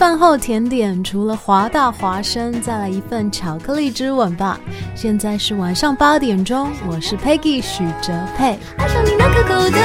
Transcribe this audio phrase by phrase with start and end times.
[0.00, 4.58] 饭后甜点除了华大华生，再来一份巧克力之吻吧。
[4.96, 8.58] 现在是晚上八点钟，我是 Peggy 许哲佩。
[8.78, 9.78] 爱上你那可口的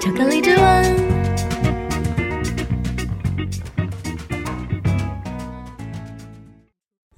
[0.00, 0.96] 巧克力之吻。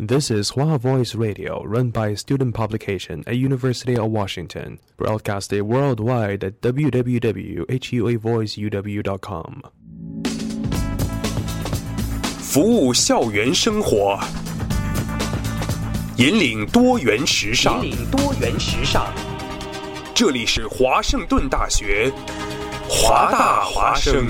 [0.04, 5.62] This is Hua Voice Radio, run by a student publication at University of Washington, broadcasted
[5.62, 9.62] worldwide at www.huavoiceuw.com.
[12.50, 14.18] 服务校园生活，
[16.16, 17.84] 引领多元时尚。
[17.84, 19.12] 引领多元时尚。
[20.14, 22.10] 这里是华盛顿大学，
[22.88, 24.26] 华大华生。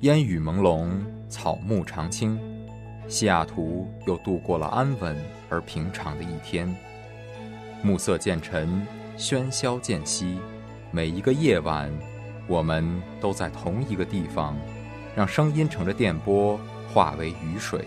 [0.00, 0.90] 烟雨朦胧，
[1.28, 2.36] 草木常青，
[3.06, 5.16] 西雅图又度过了安稳
[5.48, 6.68] 而平常的一天。
[7.80, 8.84] 暮色渐沉，
[9.16, 10.36] 喧嚣渐息，
[10.90, 11.88] 每一个夜晚。
[12.48, 14.56] 我们都在同一个地方，
[15.14, 16.58] 让声音乘着电波
[16.92, 17.86] 化为雨水，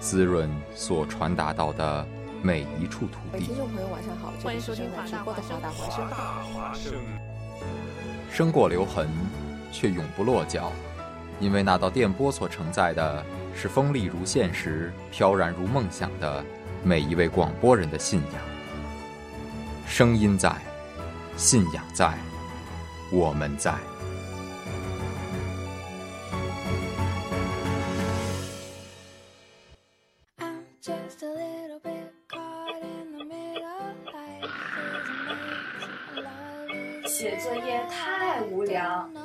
[0.00, 2.06] 滋润所传达到的
[2.42, 3.44] 每一处土地。
[3.44, 5.04] 听众朋友，晚上好，欢迎收听华
[5.60, 5.70] 大
[6.42, 6.94] 华声。
[8.32, 9.06] 声过留痕，
[9.70, 10.72] 却永不落脚，
[11.38, 13.22] 因为那道电波所承载的
[13.54, 16.42] 是锋利如现实、飘然如梦想的
[16.82, 18.42] 每一位广播人的信仰。
[19.86, 20.50] 声音在，
[21.36, 22.16] 信仰在，
[23.12, 23.74] 我们在。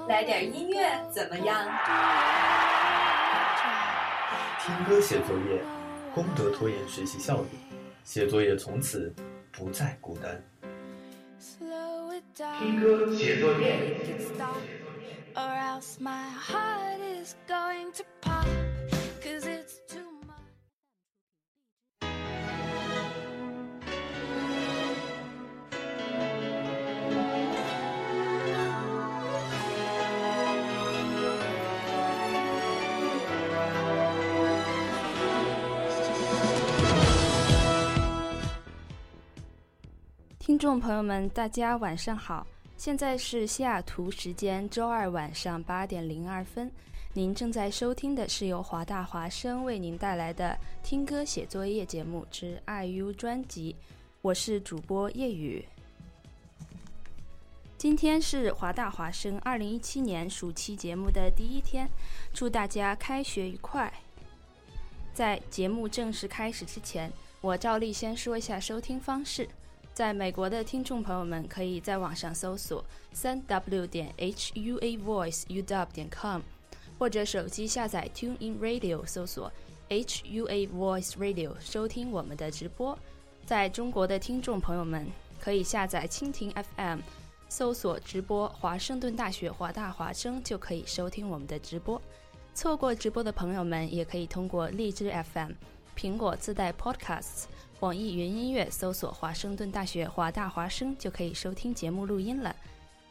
[0.07, 1.67] 来点音乐怎么样？
[4.61, 5.59] 听歌写作业，
[6.13, 7.47] 功德拖延学习效率，
[8.03, 9.11] 写作业从此
[9.51, 10.41] 不再孤单。
[12.59, 13.97] 听歌写作业。
[40.63, 42.47] 众朋友们，大家晚上好！
[42.77, 46.71] 现在是西雅图时间周二晚上八点零二分。
[47.11, 50.57] 您正在收听的是由华大华声为您带来的
[50.87, 53.75] 《听歌写作业》节目之 IU 专辑，
[54.21, 55.65] 我是主播叶雨。
[57.77, 61.89] 今天是华大华声二零一七年暑期节目的第一天，
[62.33, 63.91] 祝大家开学愉快！
[65.13, 69.45] 在节目正式开始之前，我照例先说一下收听方式。
[69.93, 76.41] 在美国的听众朋友们，可以在网上搜索三 w 点 h u a voice u w 点 com，
[76.97, 79.51] 或者手机下载 Tune In Radio 搜索
[79.89, 82.97] h u a voice radio 收听我们的直播。
[83.45, 85.05] 在中国的听众朋友们，
[85.39, 86.99] 可以下载蜻蜓 FM，
[87.47, 92.01] 搜索直播华盛顿大学华大华声，就可以收听我们的直播。
[92.55, 95.51] 错过直播的朋友们，也可以通过荔枝 FM、
[95.95, 97.43] 苹果自带 Podcasts。
[97.83, 102.55] 网易云音乐搜索华盛顿大学华大华声就可以收听节目录音了。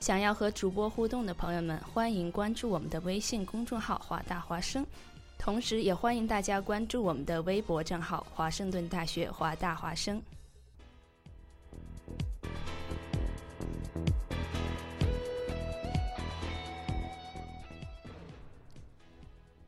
[0.00, 4.87] 想要和主播互动的朋友们，欢迎关注我们的微信公众号“华大华声”，
[5.37, 10.22] 同时也欢迎大家关注我们的微博账号“华盛顿大学华大华声”。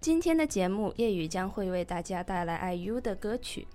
[0.00, 3.68] 今天的节目，夜雨将会为大家带来 IU 的歌曲。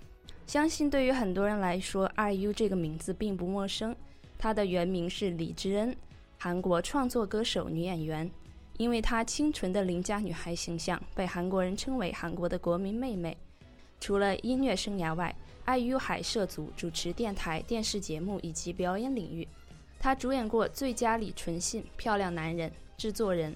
[0.50, 3.96] 相信对于很多人来说，IU 这个名字并不陌生。
[4.36, 5.96] 她的原名是李智恩，
[6.40, 8.28] 韩国创作歌手、女演员。
[8.78, 13.38] 因为她清纯的邻家女孩形象，被韩国人称为韩国的国民妹妹。
[14.00, 15.36] 除了音乐生涯外
[15.68, 19.48] ，IU 还涉足主持电台、电视节目以及表演领域。
[20.00, 22.68] 她主演过《最佳李纯信》《漂亮男人》
[22.98, 23.54] 《制作人》。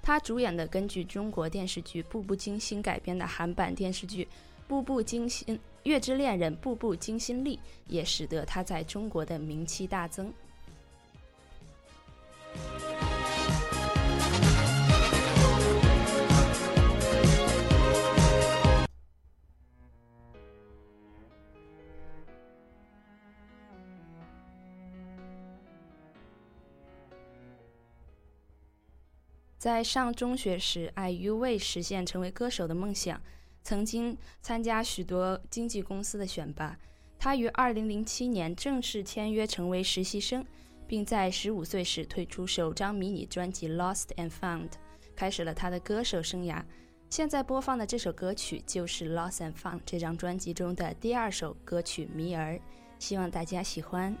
[0.00, 4.24] 她主演的根据中国电视剧《步步惊心》改编的韩版电视剧
[4.68, 5.56] 《步步惊心》。
[5.86, 7.56] 《月之恋人》《步步惊心力》
[7.86, 10.32] 也使得他在中国的名气大增。
[29.56, 33.20] 在上中学时爱于为实现成为歌手的梦想。
[33.66, 36.78] 曾经参加许多经纪公司的选拔，
[37.18, 40.46] 他于2007年正式签约成为实习生，
[40.86, 44.68] 并在十五岁时推出首张迷你专辑《Lost and Found》，
[45.16, 46.62] 开始了他的歌手生涯。
[47.10, 52.52] 现在播放的这首歌曲就是《Lost and Found》这张专辑中的第二首歌曲《迷儿》，
[53.00, 54.16] 希望大家喜欢。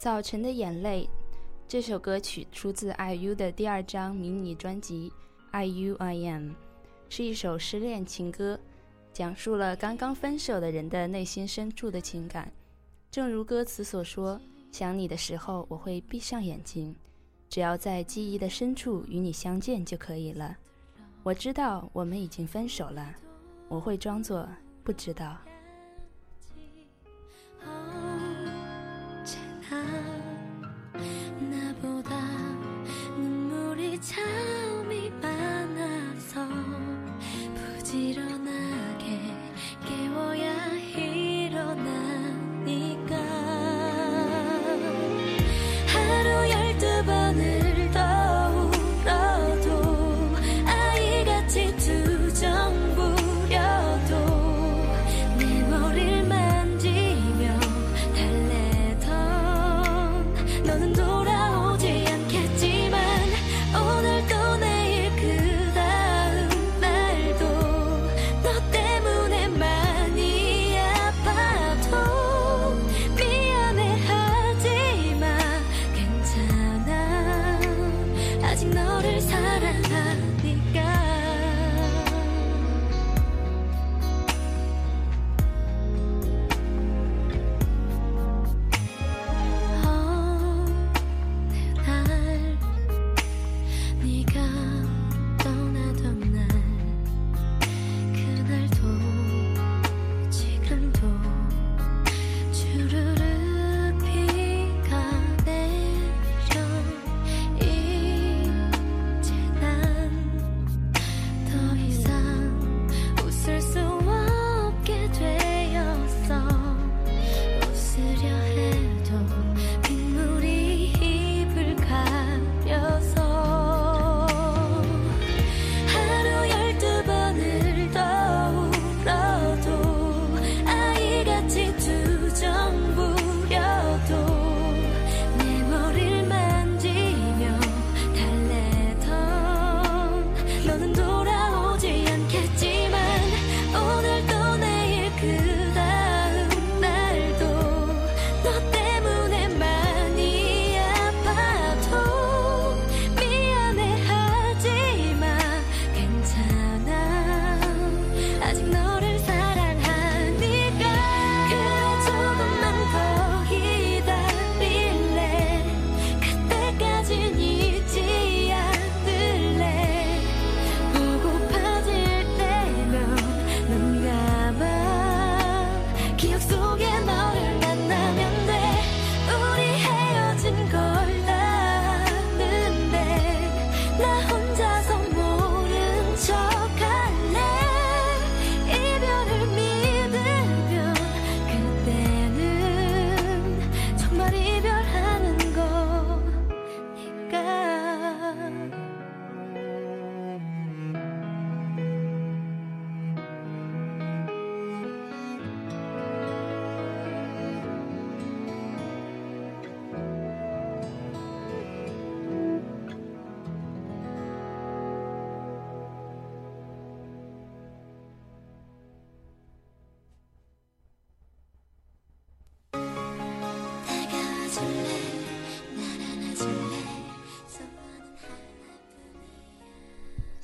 [0.00, 1.06] 早晨的眼泪，
[1.68, 5.12] 这首歌曲出自 IU 的第二张迷你专辑
[5.54, 6.52] 《IU I Am》，
[7.10, 8.58] 是一首失恋情歌，
[9.12, 12.50] 讲述了刚刚分手的人的内心深处的情感。
[13.10, 14.40] 正如歌词所说
[14.72, 16.96] ：“想你的时候，我会闭上眼睛，
[17.50, 20.56] 只要在记忆的深处与你相见就可以了。
[21.22, 23.14] 我知道我们已经分手了，
[23.68, 24.48] 我会装作
[24.82, 25.36] 不知道。”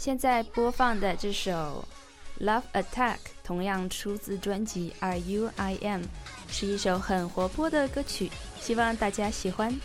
[0.07, 1.85] 现在播放的这首
[2.47, 6.03] 《Love Attack》同样出自专辑《Are You I Am》，
[6.49, 9.77] 是一首很活泼的歌曲，希望大家喜欢。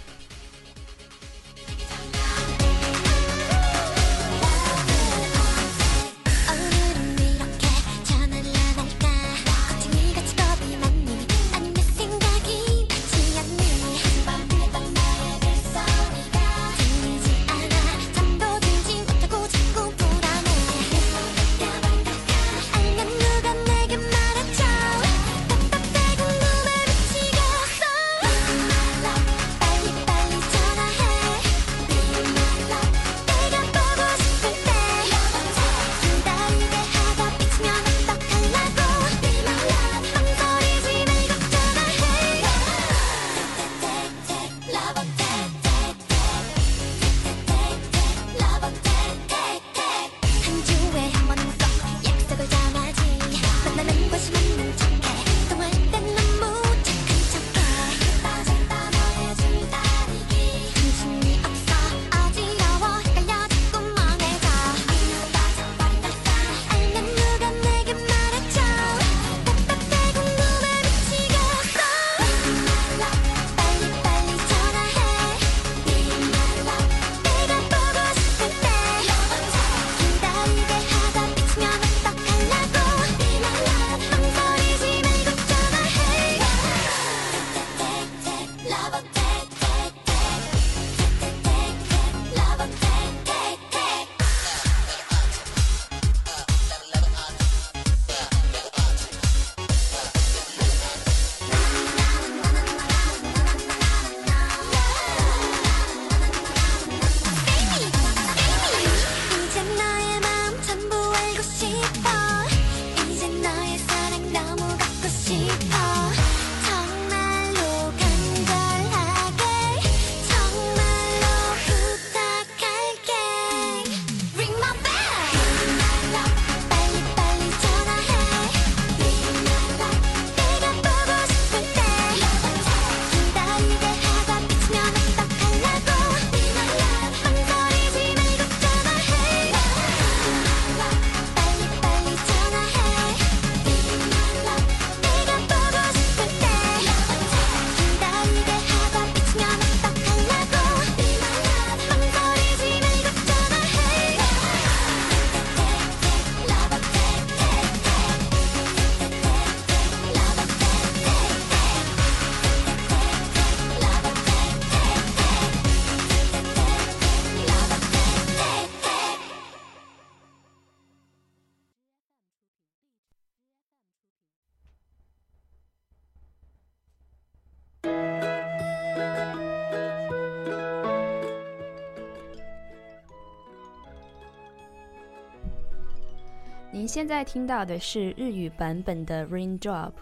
[186.91, 189.93] 现在听到的是日语版本的《Raindrop》，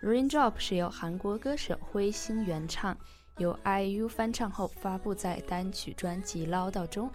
[0.02, 2.96] 《Raindrop》是由韩国歌手灰星原唱，
[3.36, 7.10] 由 IU 翻唱后发布在单曲专辑《唠叨》中，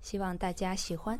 [0.00, 1.18] 希望大家喜欢。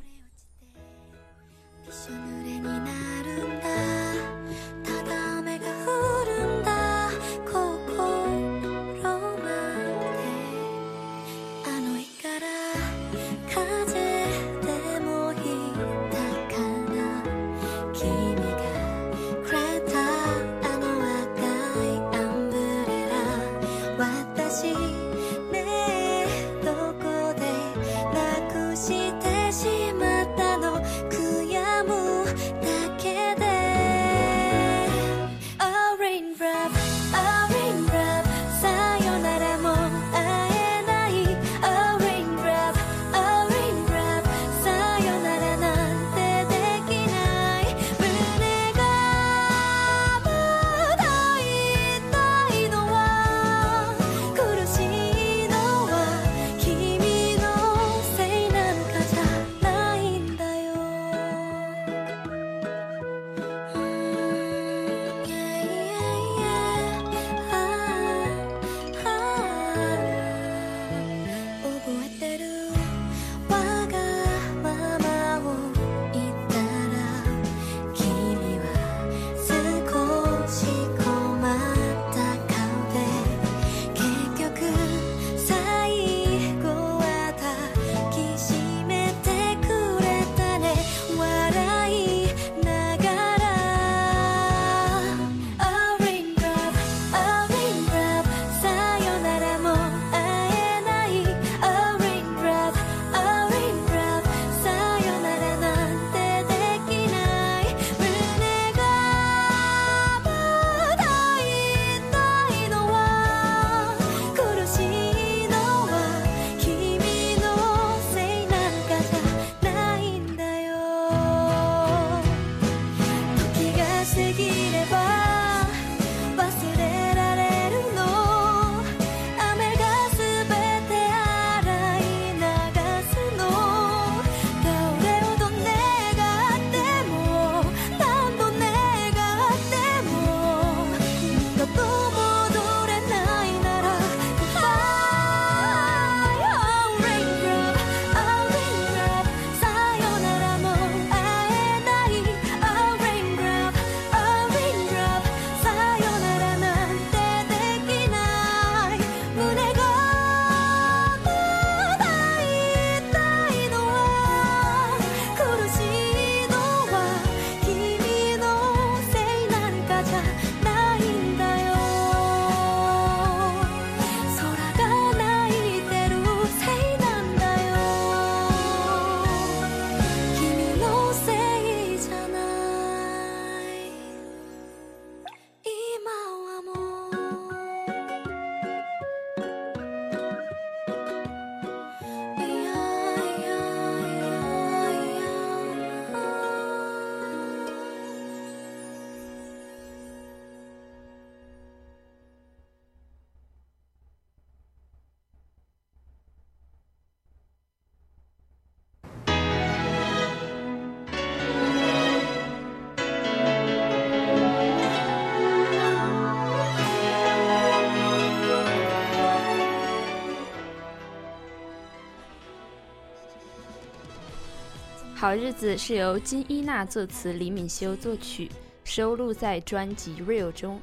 [225.22, 228.50] 好日子是由金伊娜作词，李敏修作曲，
[228.82, 230.80] 收录在专辑《Real》中。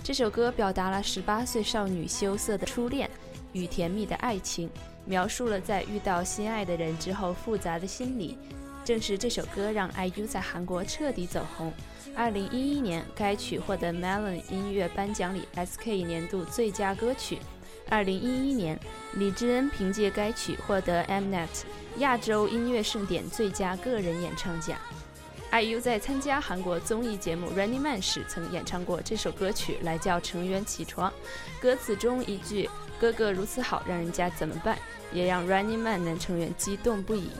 [0.00, 3.10] 这首歌表达了十八岁少女羞涩的初恋
[3.52, 4.70] 与甜蜜的爱情，
[5.04, 8.38] 描述了在遇到心爱的人之后复杂的心理。
[8.84, 11.72] 正是这首歌让 IU 在韩国彻底走红。
[12.14, 17.38] 二零一一年，该曲获得 Melon 音乐颁奖礼 SK 年度最佳歌曲。
[17.88, 18.78] 二零一一年，
[19.14, 21.48] 李智恩凭借该曲获得 Mnet
[21.98, 24.78] 亚洲音乐盛典最佳个人演唱奖。
[25.50, 31.12] IU 在参加韩国综艺节目《Running Man》时曾演唱过这首歌曲来叫成员起床。
[31.60, 34.78] 歌词中一句“哥哥如此好，让人家怎么办”
[35.12, 37.30] 也让 Running Man 男成员激动不已。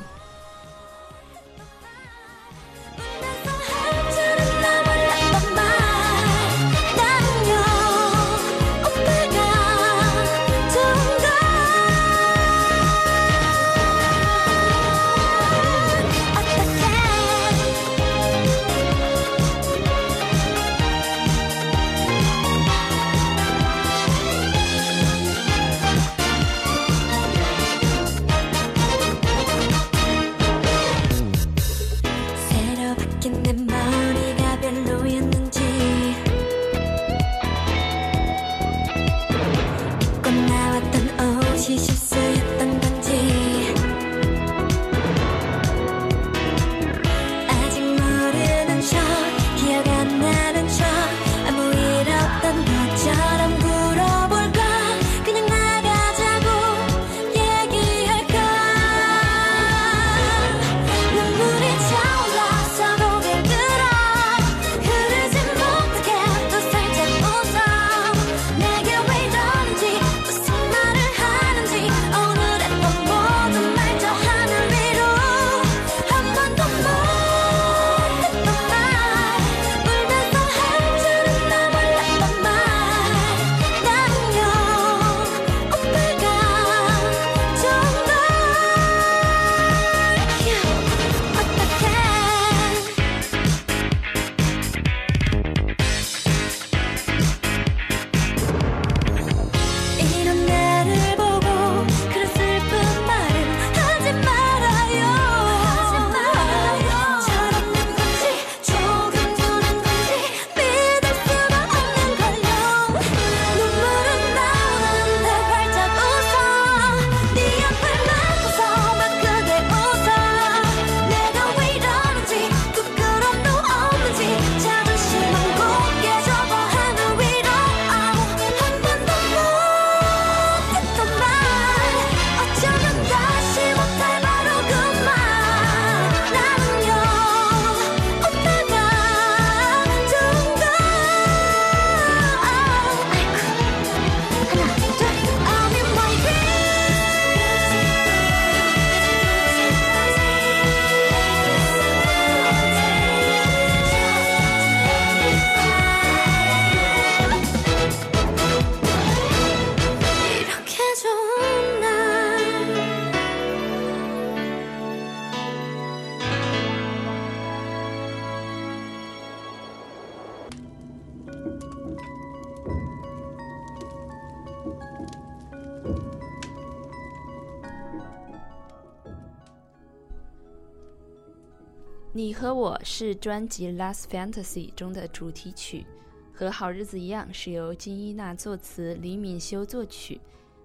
[183.03, 185.87] 是专辑《Last Fantasy》中的主题曲，
[186.35, 190.21] 和《好日子》一样是由金伊娜作词，李敏修作曲，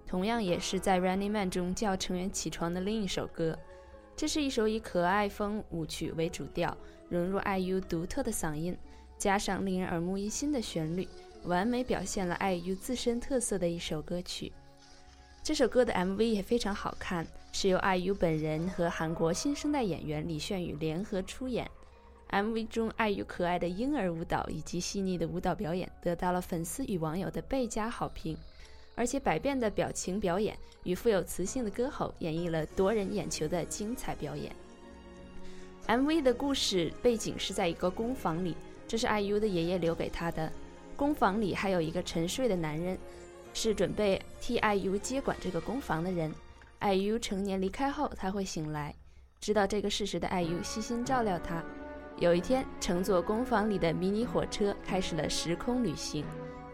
[0.06, 3.58] 同样也是在《Running Man》中叫成员起床的另一首歌。
[4.18, 6.76] 这是一首以可爱风舞曲为主调，
[7.08, 8.78] 融入 IU 独特的嗓音，
[9.18, 11.08] 加上令人耳目一新的旋律，
[11.46, 14.52] 完美表现了 IU 自身特色的一首歌曲。
[15.42, 21.66] 这首歌的 MV 也非常好看，是由 IU 本人和韩国新生代演员李炫宇联合出演。
[22.36, 28.38] MV 中爱与可爱的婴儿舞蹈以及细腻的舞蹈表演得到了粉丝与网友的倍加好评，
[28.94, 34.54] 而且百变的表情表演与富有磁性的歌喉演绎了夺人眼球的精彩表演。
[35.88, 38.54] MV 的故事背景是在一个工坊里，
[38.86, 40.52] 这是 IU 的爷爷留给他的。
[40.98, 42.98] 工坊里还有一个沉睡的男人。
[43.54, 46.30] 是准备替 IU 接管这个工房的人。
[46.82, 48.94] IU 成年离开后，他会醒来。
[49.40, 51.64] 知道这个事实的 IU 细心照料他。
[52.18, 56.24] 有一天，乘坐工房里的迷你火车开始了时空旅行，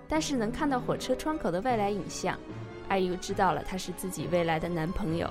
[0.08, 2.38] 但是能看到火车窗口的未来影像
[2.88, 5.27] 艾 U 知道了他是自己未来的男朋友。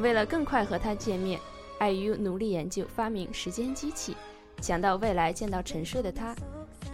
[0.00, 1.38] 为了更快和他见面
[1.78, 4.16] 艾 U 努力研究发明时间机器，
[4.60, 6.34] 想到未来见到沉睡的他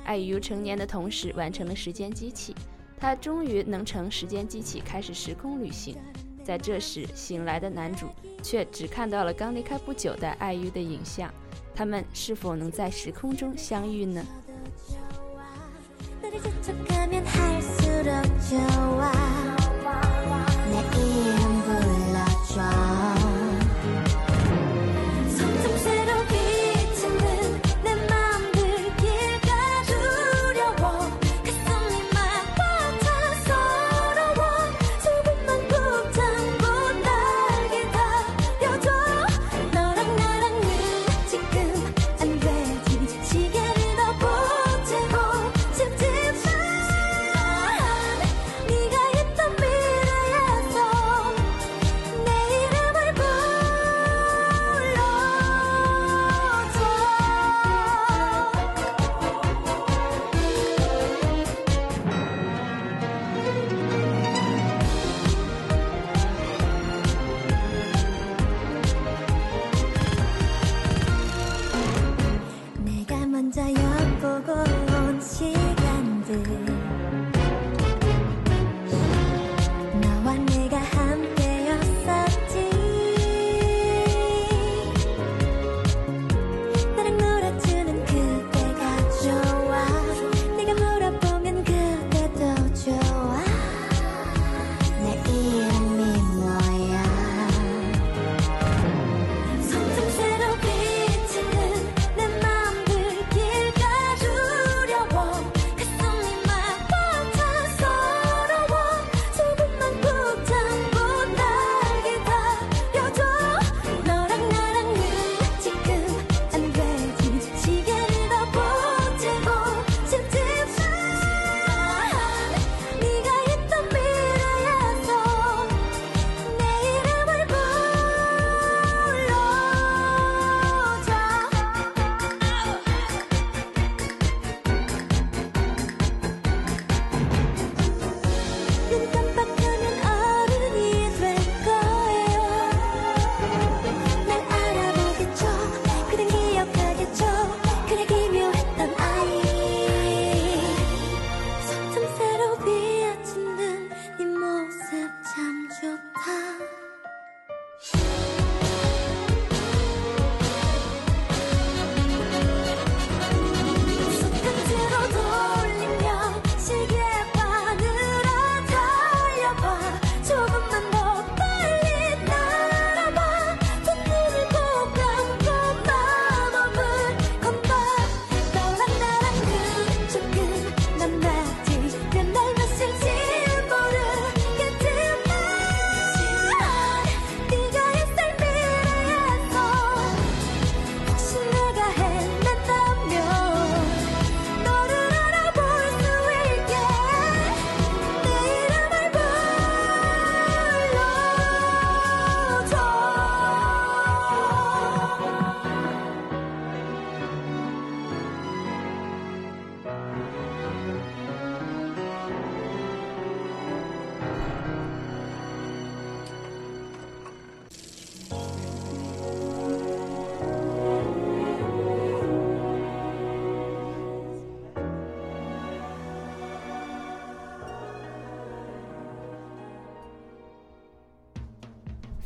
[0.05, 2.55] 艾 U 成年的同时完成了时间机器，
[2.99, 5.97] 他终于能乘时间机器开始时空旅行。
[6.45, 8.09] 在这时，醒来的男主
[8.43, 11.33] 却只看到了刚离开不久的艾 U 的影像，
[11.81, 14.23] 他们是否能在时空中相遇呢？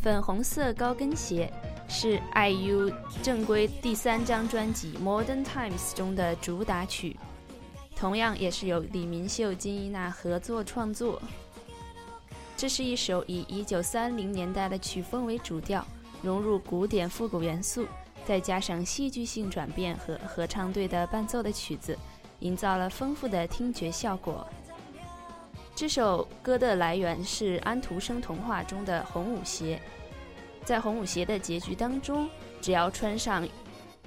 [0.05, 1.51] 粉红色高跟鞋
[1.89, 7.17] 是 IU 正规第三张专辑《Modern Times》中的主打曲，
[7.97, 11.23] 同样也是由李明秀、金依娜合作创作。
[12.55, 15.83] 这是一首以1930年代的曲风为主调，
[16.21, 17.87] 融入古典复古元素，
[18.27, 21.99] 再加上戏剧性转变和合唱队的伴奏的曲子，
[22.41, 24.47] 营造了丰富的听觉效果。
[25.77, 29.81] 这首歌的来源是安徒生童话中的红舞鞋，
[30.65, 32.29] 在红舞鞋的结局当中，
[32.61, 33.47] 只要穿上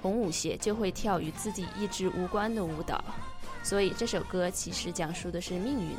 [0.00, 3.04] 红舞鞋，就会跳与自己意志无关的舞蹈，
[3.62, 5.94] 所以这首歌其实讲述的是命运。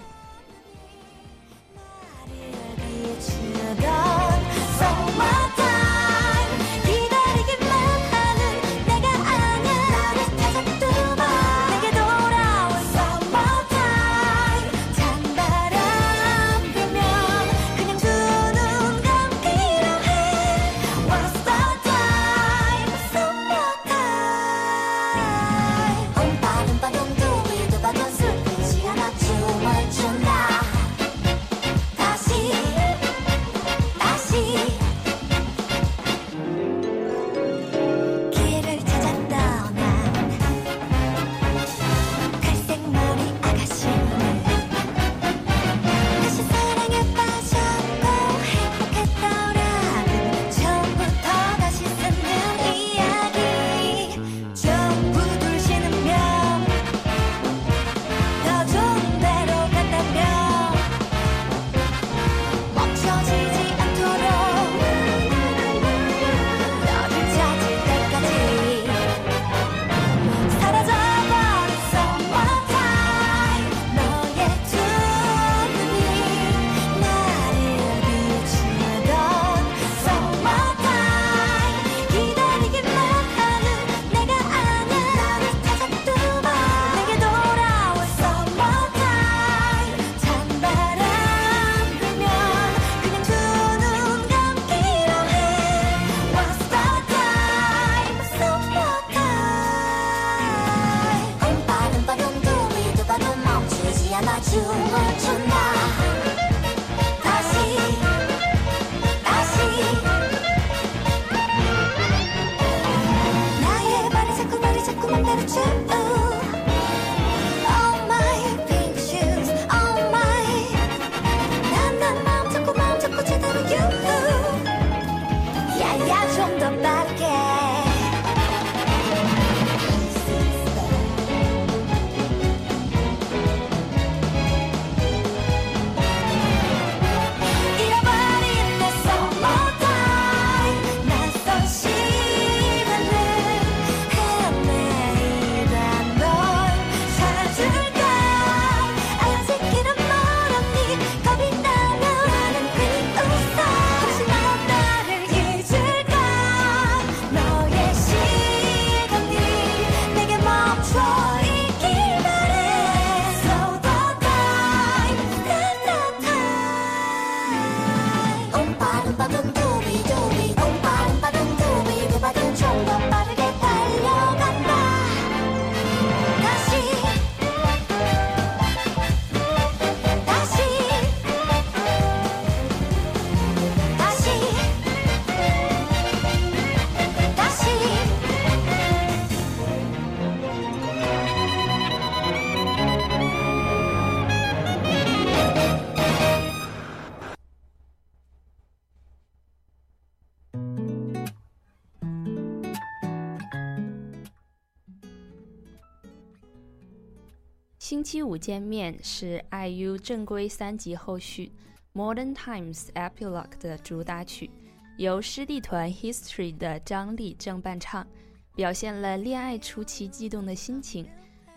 [208.09, 211.51] 星期五见面是 IU 正规三辑后续
[211.95, 214.49] 《Modern Times Epilogue》的主打曲，
[214.97, 218.07] 由师弟团 History 的张力正伴唱，
[218.55, 221.07] 表现了恋爱初期激动的心情，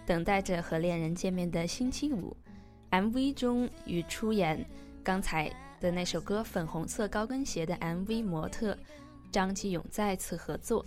[0.05, 2.37] 等待着和恋人见面的星期五。
[2.91, 4.63] MV 中与出演
[5.03, 8.77] 刚才的那首歌《粉红色高跟鞋》的 MV 模特
[9.31, 10.85] 张基勇再次合作。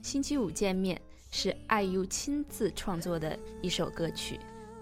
[0.00, 1.02] 星期五见面。
[1.36, 4.38] 是 IU 亲自创作的一首歌曲，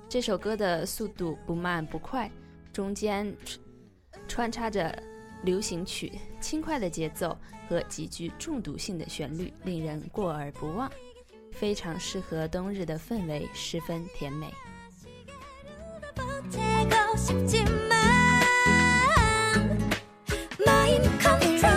[0.07, 2.31] 这首歌的速度不慢不快，
[2.75, 3.35] 中间
[4.29, 5.03] 穿插着
[5.45, 6.13] 流行曲，
[6.43, 7.35] 轻快的节奏
[7.67, 10.93] 和极具中毒性的旋律令人过耳不忘，
[11.53, 14.53] 非常适合冬日的氛围，十分甜美。
[20.67, 21.72] my in control。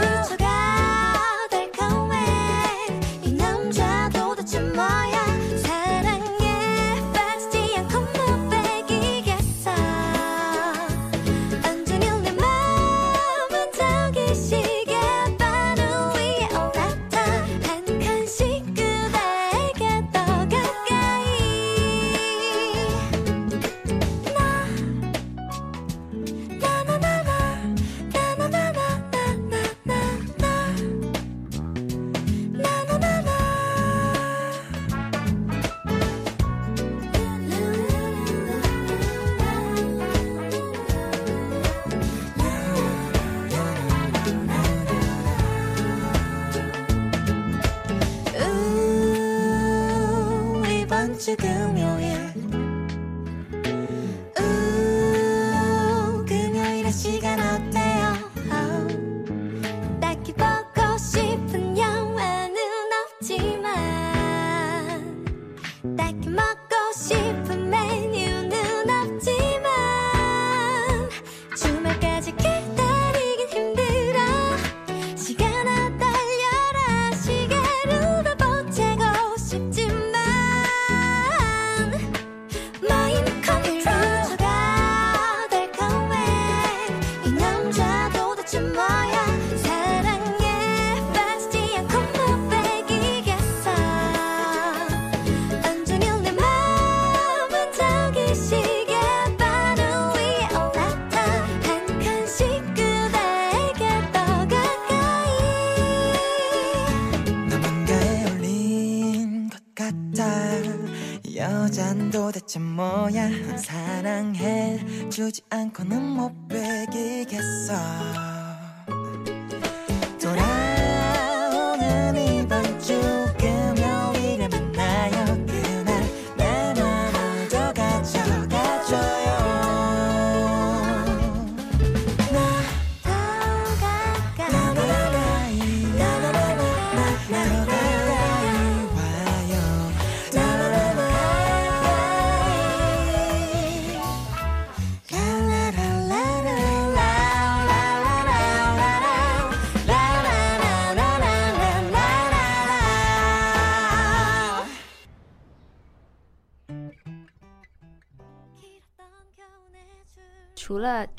[14.45, 14.94] 시계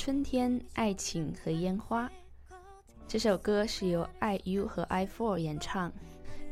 [0.07, 2.09] 春天、爱情和烟花，
[3.09, 5.93] 这首歌是由 IU 和 i four 演唱，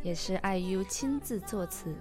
[0.02, 1.94] 也是 IU 亲自作词。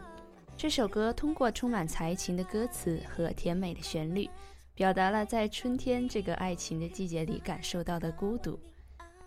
[0.58, 4.28] 这首歌通过充满才情的歌词和甜美的旋律，
[4.74, 8.60] 表达了在春天这个爱情的季节里感受到的孤独。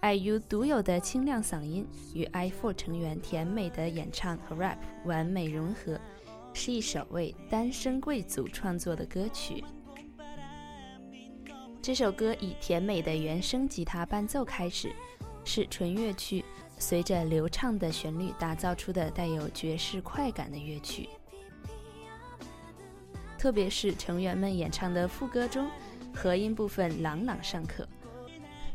[0.03, 5.97] IU 独有的清亮嗓音与 i four 成员甜美的演唱和 rap 完美融合，
[6.53, 9.62] 是一首为单身贵族创作的歌曲。
[11.87, 14.93] 这首歌以甜美的原声吉他伴奏开始，
[15.45, 16.45] 是纯乐曲，
[16.78, 21.09] 随着流畅的旋律打造出的带有爵士快感的乐曲。
[23.39, 25.70] 特别是成员们演唱的副歌中，
[26.12, 27.84] 和音部分朗朗上口。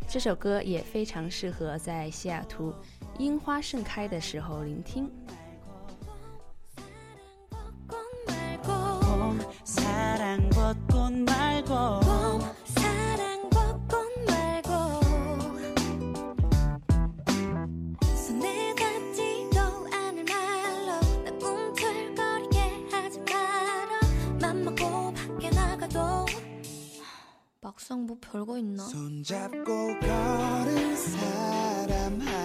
[0.07, 2.73] 这首歌也非常适合在西雅图
[3.19, 5.11] 樱花盛开的时候聆听。
[27.71, 28.83] 막상 뭐 별거 있나?
[28.83, 29.63] 손잡고
[30.01, 32.40] 걸은 사람 하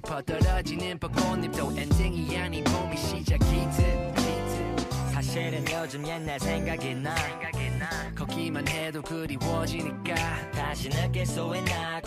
[0.00, 4.14] 싶어 떨어지는 벚꽃잎도 엔딩이 아닌 봄이 시작이듯
[5.12, 7.88] 사실은 요즘 옛날 생각이 나, 생각이 나.
[8.14, 10.50] 걷기만 해도 그리워지니까.
[10.52, 11.99] 다시 느낄 수 있나?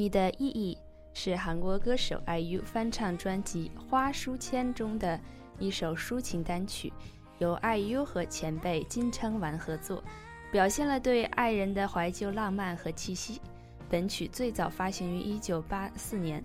[0.00, 0.78] 你的意义
[1.12, 5.20] 是韩国歌手 IU 翻唱专辑《花书签》中的
[5.58, 6.90] 一首抒情单曲，
[7.36, 10.02] 由 IU 和前辈金昌完合作，
[10.50, 13.42] 表现了对爱人的怀旧浪漫和气息。
[13.90, 16.42] 本曲最早发行于1984年。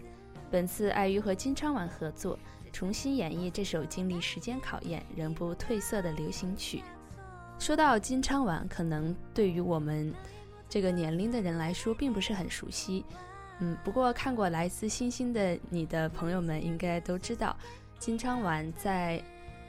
[0.52, 2.38] 本次 IU 和金昌完合作，
[2.74, 6.84] 重新演绎这首经历时间考验仍不褪色的流行曲。
[7.58, 10.14] 说到金昌完，可能对于我们
[10.68, 13.06] 这个年龄的人来说，并不是很熟悉。
[13.60, 17.56] 嗯，不过看过《来自星星的你》的朋友们应该都知道，
[17.98, 19.24] 金昌丸在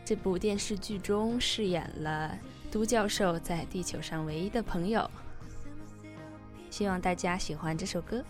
[0.05, 2.37] 这部电视剧中饰演了
[2.70, 5.09] 都教授在地球上唯一的朋友。
[6.68, 8.24] 希望大家喜欢这首歌。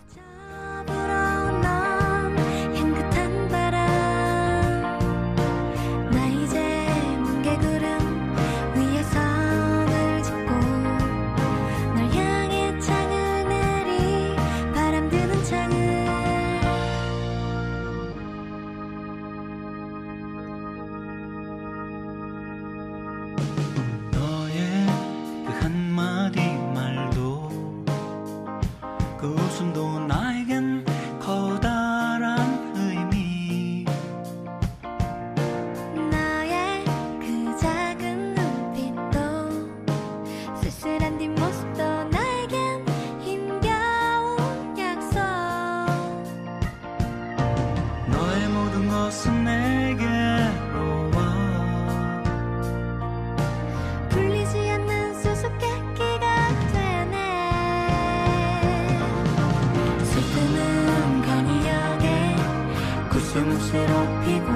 [63.57, 64.47] 부담스럽히고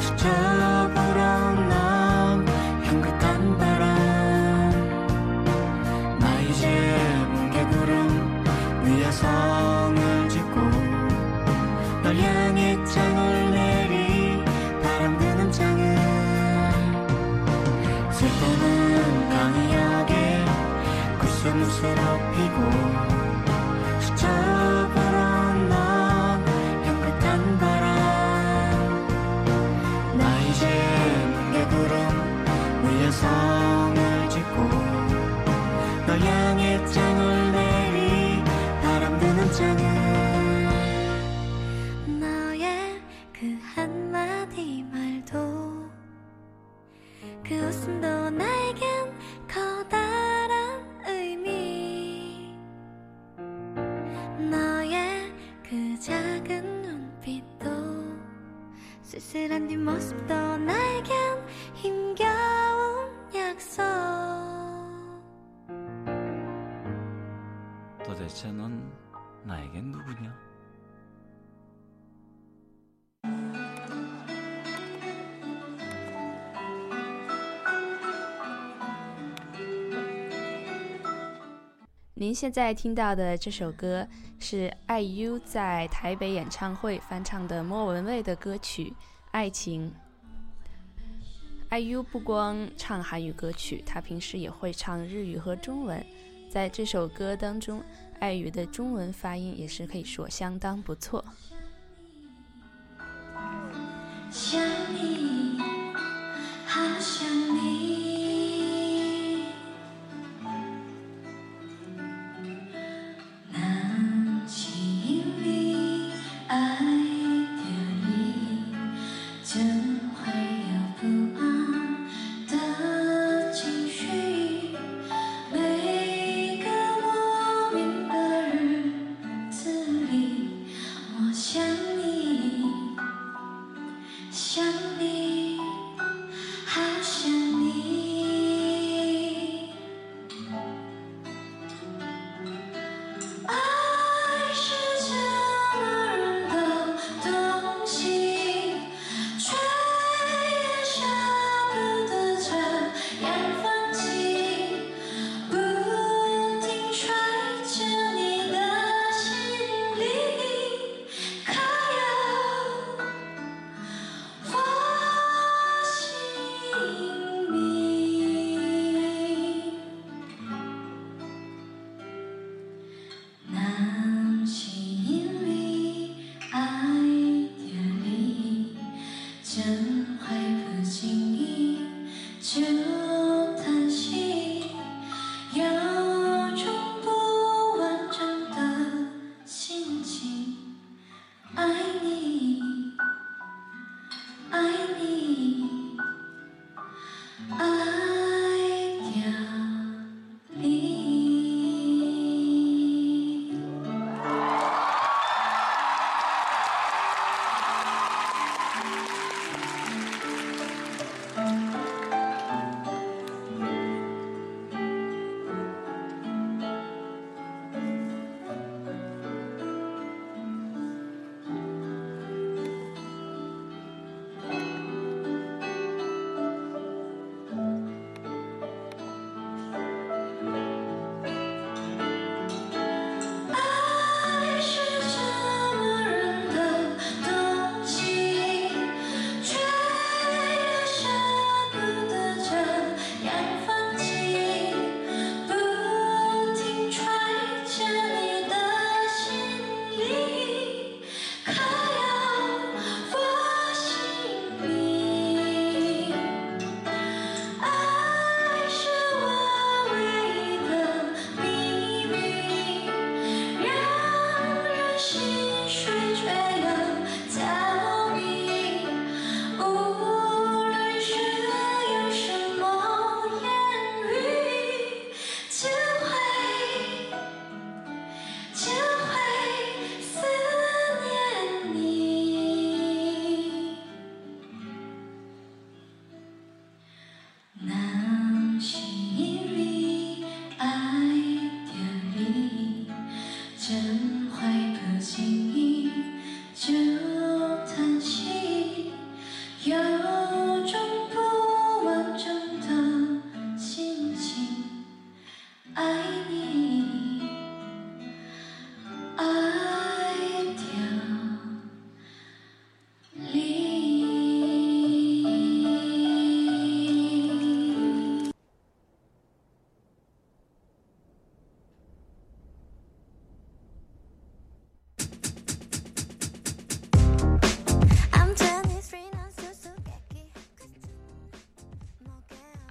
[0.00, 0.28] 스쳐
[0.94, 2.46] 불어온 남
[2.84, 3.88] 향긋한 바람.
[6.18, 8.44] 나 이제 뭉게구름
[8.84, 10.60] 위에 성을 짓고
[12.02, 14.44] 널 향해 창을 내리
[14.82, 15.96] 바람 드는 창을.
[18.12, 20.44] 슬픔은 강이하게
[21.18, 22.85] 구스무스럽히고
[82.18, 84.08] 您现在听到的这首歌
[84.38, 88.84] 是 IU 在台北演唱会翻唱的莫文蔚的歌曲
[89.32, 89.92] 《爱情》。
[91.78, 96.02] IU 不光唱韩语歌曲，他平时也会唱日语和中文。
[96.48, 97.82] 在这首歌当中
[98.18, 101.22] ，IU 的中文发音也是可以说相当不错。
[104.30, 104.58] 想
[104.94, 105.60] 你，
[106.64, 107.75] 好想你。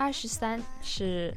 [0.05, 1.35] 二十三是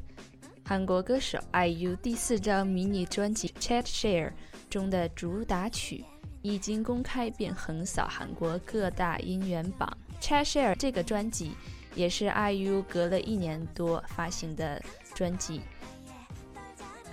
[0.62, 4.28] 韩国歌手 IU 第四张迷你专辑《Chat Share》
[4.68, 6.04] 中的主打曲，
[6.42, 9.90] 一经公开便横扫韩国各大音源榜。
[10.22, 11.52] 《Chat Share》这个专辑
[11.94, 14.82] 也是 IU 隔了一年多发行的
[15.14, 15.62] 专辑。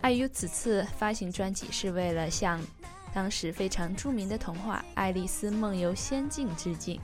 [0.03, 2.59] IU 此次发行专辑是为了向
[3.13, 6.99] 当时非常著名的童话《爱丽丝梦游仙境》致敬。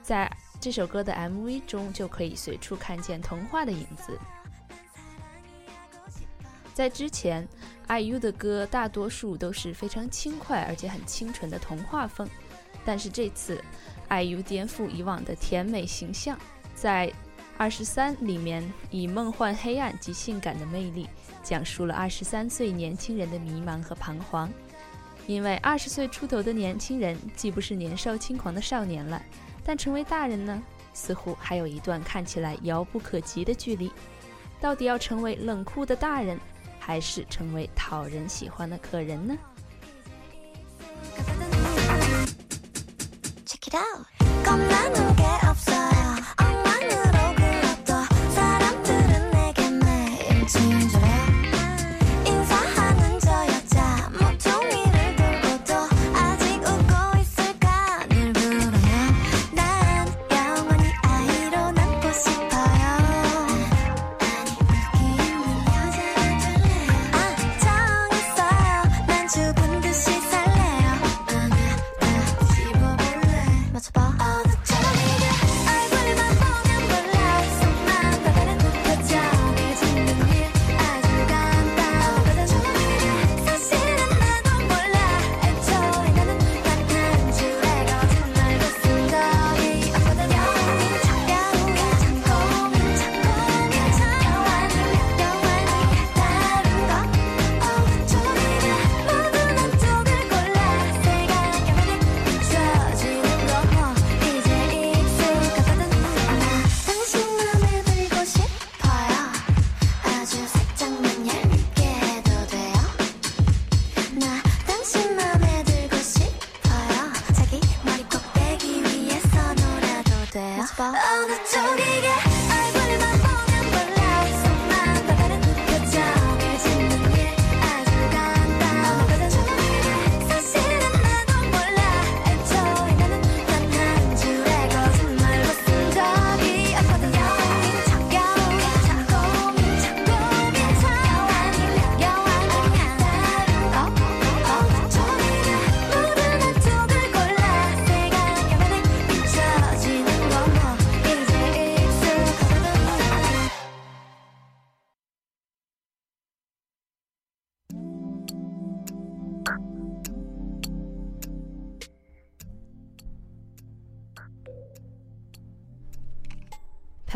[0.00, 0.30] 在
[0.60, 4.18] 这首歌的 MV 中，就可以随处看见童话的影子。
[6.74, 7.48] 在之前
[7.88, 12.28] ，IU 的歌大多数都是非常轻快而且很清纯的童话风，
[12.84, 13.62] 但是这次
[14.10, 16.38] ，IU 颠覆以往的甜美形象，
[16.74, 17.08] 在
[17.56, 21.08] 《二十三》里面以梦幻、黑暗及性感的魅力，
[21.42, 24.50] 讲述了二十三岁年轻人的迷茫和彷徨。
[25.26, 29.22] 因为二十岁出头的年轻人，既不是年少轻狂的少年了。
[29.64, 33.90] 但成为大人呢，似乎还有一段看起来遥不可及的距离。
[34.60, 36.38] 到底要成为冷酷的大人，
[36.78, 39.36] 还是成为讨人喜欢的可人呢
[43.46, 44.06] ？Check it out.？《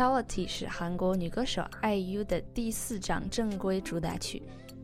[0.05, 4.43] Quality》是韩国女歌手 IU 的第四张正规主打曲。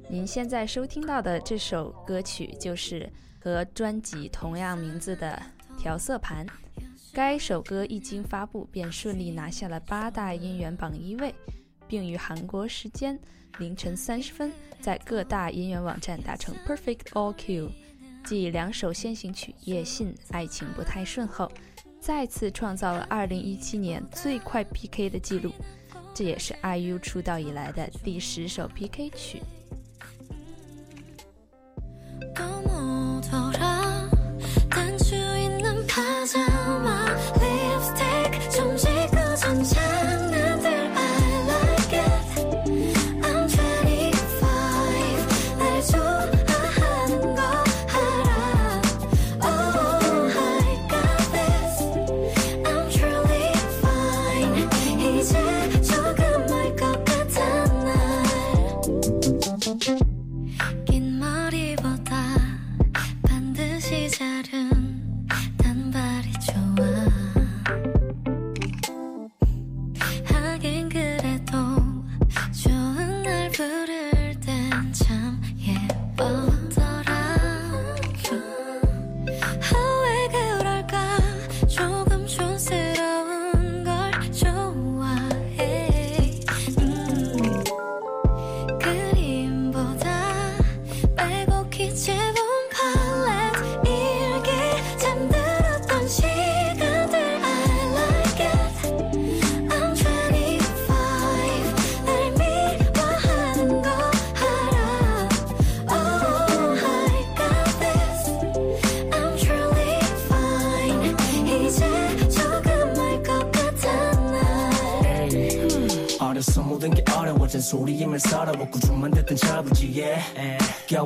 [0.10, 3.08] 您现在收听到的这首歌曲就是
[3.40, 5.40] 和专辑同样名字的
[5.80, 6.44] 《调色盘》。
[7.14, 11.36] 该首歌一经发布，便顺利拿下了八大音源榜一位，
[11.88, 13.20] 并于韩国时间
[13.60, 17.70] 凌晨三十分在各大音源网站达成 Perfect All Q，
[18.26, 21.52] 继两首先行曲《夜信》《爱情不太顺》后。
[22.02, 25.52] 再次创造了2017年最快 PK 的记录，
[26.16, 29.40] 这也是 IU 出道以来的第十首 PK 曲。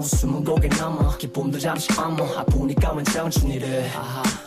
[0.05, 1.15] 숨은 고개 넘어.
[1.17, 3.89] 기쁨도 잠시 어머 아프니까 웬 청춘이를.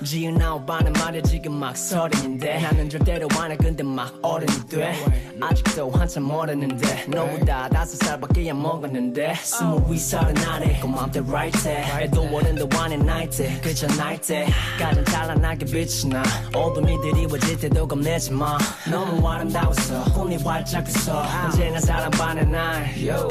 [0.04, 2.60] 지은 아홉 반은 말야 지금 막 서른인데.
[2.60, 3.56] 나는 절대로 안해.
[3.56, 4.94] 근데 막 어른이 돼.
[5.40, 7.06] 아직도 한참 모르는데.
[7.08, 9.34] 너보다 다섯 살밖에 안 먹었는데.
[9.42, 12.04] 스무 위 서른 아래 고맘대 right 해.
[12.04, 14.46] 애도 어른도 안해 나이 때 그저 나이 때
[14.78, 16.22] 가장 찬란하게 빛이 나.
[16.54, 18.58] 어둠이 드리워질 때도 겁내지 마.
[18.90, 22.88] 너무 아름다웠어 꿈이 활짝 피서 언제나 사랑받는 날.
[22.98, 23.28] Yo.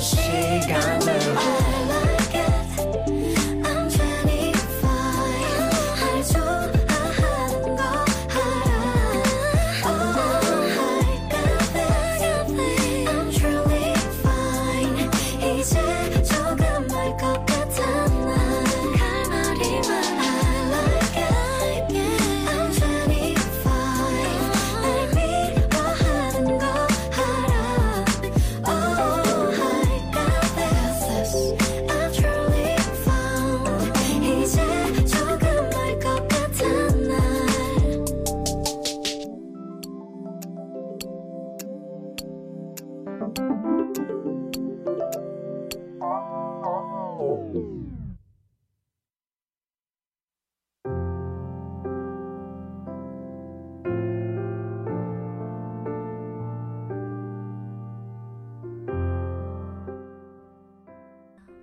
[0.00, 1.57] 잠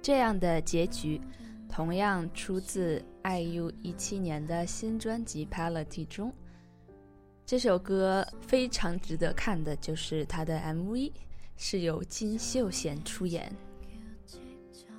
[0.06, 1.18] 这样的结局》
[1.68, 6.32] 同样出自 IU 一七年的新专辑《Palette》中。
[7.44, 11.12] 这首歌非常值得看的就是它的 MV，
[11.58, 13.52] 是由金秀贤出演。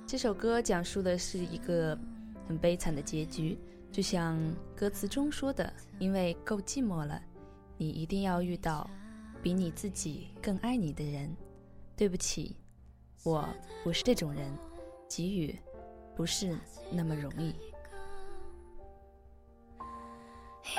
[0.05, 1.97] 这首歌讲述的是一个
[2.45, 3.57] 很悲惨的结局，
[3.93, 4.37] 就像
[4.75, 7.21] 歌词中说的：“因为够寂寞了，
[7.77, 8.89] 你一定要遇到
[9.41, 11.33] 比你自己更爱你的人。”
[11.95, 12.57] 对不起，
[13.23, 13.47] 我
[13.85, 14.51] 不是这种人，
[15.08, 15.58] 给予
[16.16, 16.56] 不是
[16.90, 17.54] 那么容易。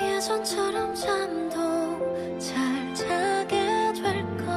[0.00, 4.47] 예전처럼 잠도 잘 자게 될 거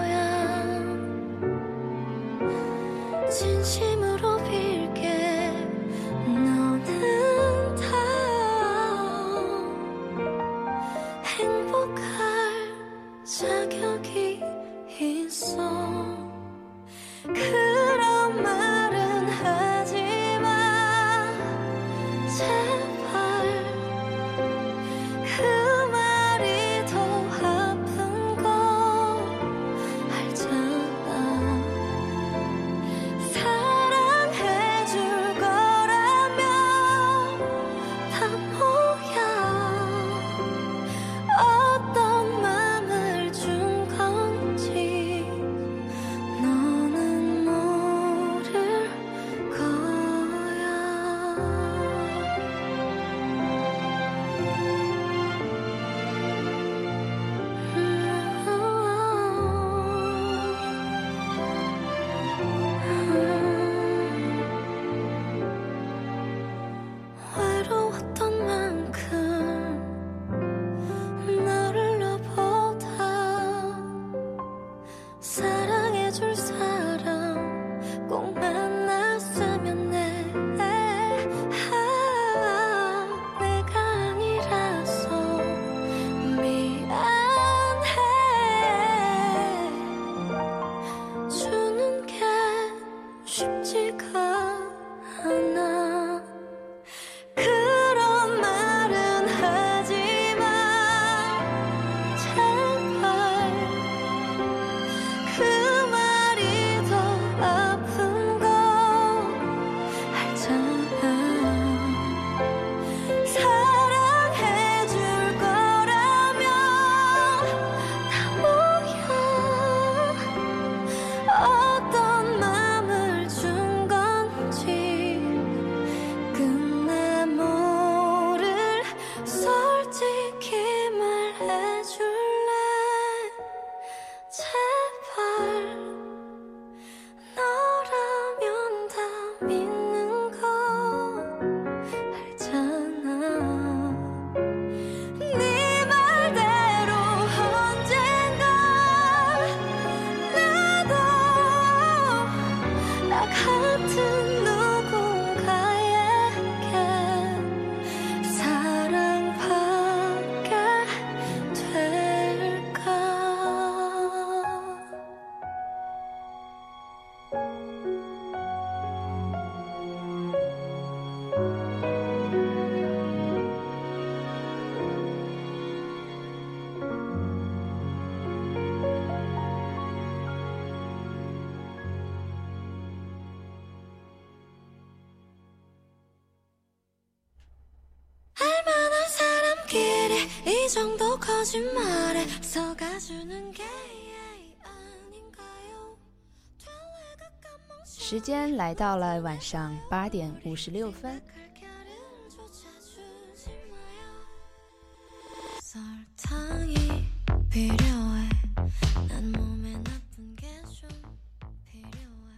[197.85, 201.21] 时间来到了晚上八点五十六分。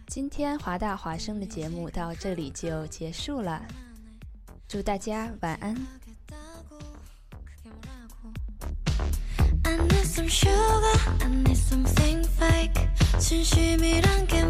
[0.07, 3.65] 今天华大华生的节目到这里就结束了，
[4.67, 6.04] 祝大家晚安。
[13.25, 14.44] 진심이란 게